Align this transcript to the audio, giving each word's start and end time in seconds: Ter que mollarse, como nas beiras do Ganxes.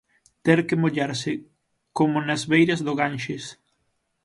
Ter 0.45 0.59
que 0.67 0.79
mollarse, 0.83 1.31
como 1.97 2.15
nas 2.27 2.43
beiras 2.51 2.79
do 2.85 2.93
Ganxes. 2.99 3.43